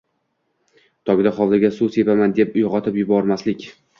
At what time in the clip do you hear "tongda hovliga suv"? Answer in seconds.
1.09-1.91